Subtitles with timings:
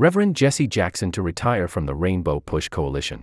[0.00, 3.20] Reverend Jesse Jackson to retire from the Rainbow Push Coalition.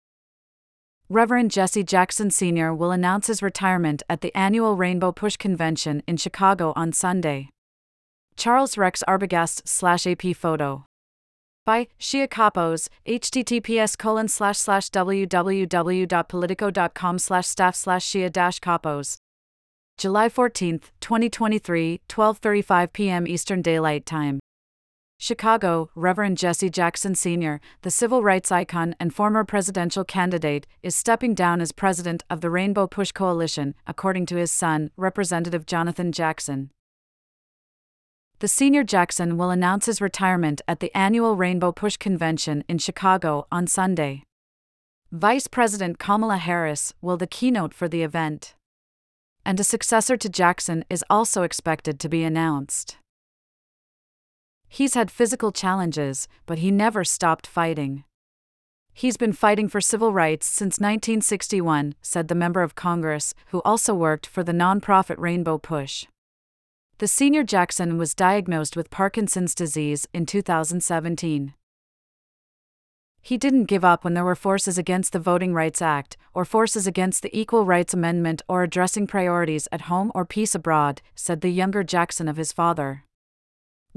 [1.09, 2.71] Reverend Jesse Jackson Sr.
[2.71, 7.49] will announce his retirement at the annual Rainbow Push Convention in Chicago on Sunday.
[8.35, 10.85] Charles Rex Arbogast slash AP photo.
[11.65, 19.17] By Shia Kapos, https colon slash slash www.politico.com slash staff slash Shia dash Kapos.
[19.97, 23.25] July 14, 2023, 12.35 p.m.
[23.25, 24.39] Eastern Daylight Time.
[25.19, 31.33] Chicago, Reverend Jesse Jackson Sr., the civil rights icon and former presidential candidate, is stepping
[31.33, 36.69] down as president of the Rainbow Push Coalition, according to his son, Representative Jonathan Jackson.
[38.39, 43.47] The senior Jackson will announce his retirement at the annual Rainbow Push Convention in Chicago
[43.51, 44.21] on Sunday.
[45.11, 48.53] Vice President Kamala Harris will the keynote for the event.
[49.43, 52.97] And a successor to Jackson is also expected to be announced.
[54.69, 58.03] He's had physical challenges, but he never stopped fighting.
[58.93, 63.93] He's been fighting for civil rights since 1961, said the member of Congress, who also
[63.93, 66.05] worked for the nonprofit Rainbow Push.
[66.97, 71.53] The senior Jackson was diagnosed with Parkinson's disease in 2017.
[73.21, 76.87] He didn't give up when there were forces against the Voting Rights Act, or forces
[76.87, 81.49] against the Equal Rights Amendment, or addressing priorities at home or peace abroad, said the
[81.49, 83.03] younger Jackson of his father.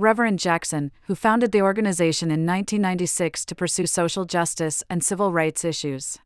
[0.00, 5.62] Reverend Jackson, who founded the organization in 1996 to pursue social justice and civil rights
[5.62, 6.16] issues.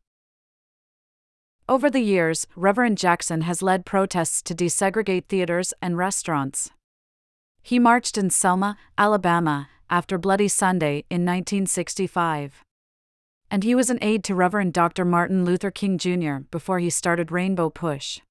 [1.67, 6.71] Over the years, Reverend Jackson has led protests to desegregate theaters and restaurants.
[7.61, 12.63] He marched in Selma, Alabama, after Bloody Sunday in 1965.
[13.51, 15.03] And he was an aide to Reverend Dr.
[15.03, 16.45] Martin Luther King Jr.
[16.49, 18.21] before he started Rainbow Push.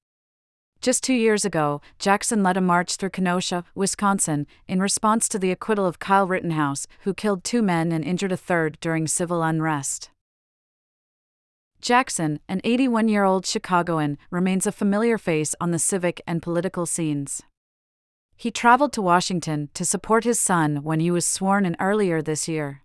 [0.81, 5.51] Just two years ago, Jackson led a march through Kenosha, Wisconsin, in response to the
[5.51, 10.11] acquittal of Kyle Rittenhouse, who killed two men and injured a third during civil unrest.
[11.81, 16.85] Jackson, an 81 year old Chicagoan, remains a familiar face on the civic and political
[16.85, 17.41] scenes.
[18.37, 22.47] He traveled to Washington to support his son when he was sworn in earlier this
[22.47, 22.81] year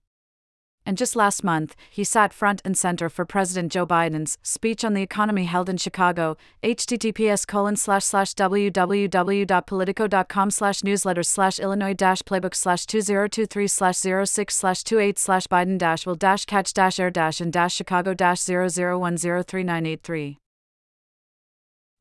[0.91, 4.93] and just last month, he sat front and center for President Joe Biden's speech on
[4.93, 6.37] the economy held in Chicago.
[6.65, 14.57] https colon slash slash www.politico.com slash newsletters slash Illinois dash playbook slash 2023 slash 06
[14.57, 18.41] slash 28 slash Biden dash will dash catch dash air dash and dash Chicago dash
[18.41, 20.39] 00103983.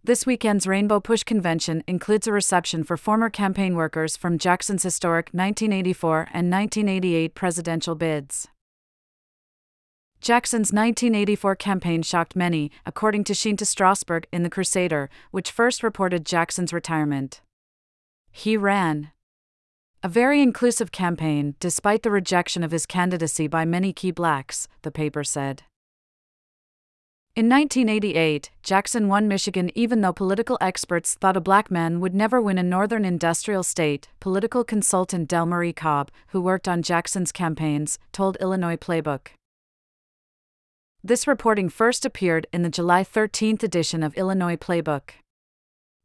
[0.03, 5.28] This weekend's Rainbow Push convention includes a reception for former campaign workers from Jackson's historic
[5.28, 8.47] 1984 and 1988 presidential bids.
[10.22, 16.25] Jackson's 1984 campaign shocked many, according to Chinta Strausberg in The Crusader, which first reported
[16.25, 17.41] Jackson's retirement.
[18.29, 19.12] He ran
[20.03, 24.91] a very inclusive campaign despite the rejection of his candidacy by many key blacks, the
[24.91, 25.63] paper said.
[27.35, 32.41] In 1988, Jackson won Michigan even though political experts thought a black man would never
[32.41, 38.35] win a northern industrial state, political consultant Delmarie Cobb, who worked on Jackson's campaigns, told
[38.41, 39.38] Illinois Playbook.
[41.01, 45.11] This reporting first appeared in the July 13th edition of Illinois Playbook.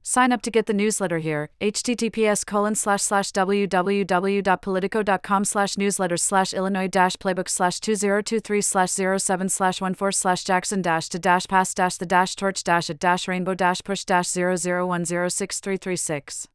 [0.04, 6.54] Sign up to get the newsletter here, https colon slash slash www.politico.com slash newsletters slash
[6.54, 11.72] illinois dash playbook slash 2023 slash 07 slash 14 slash jackson dash to dash pass
[11.74, 16.46] dash the dash torch dash at dash rainbow dash push dash 00106336.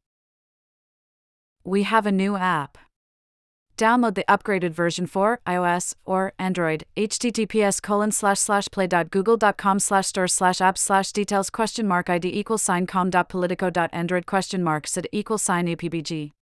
[1.64, 2.78] We have a new app.
[3.80, 6.84] Download the upgraded version for iOS or Android.
[6.98, 12.62] https colon slash slash play.google.com slash store slash apps slash details question mark id equals
[12.62, 16.32] sign com.politico.android question mark sid equals sign upbg.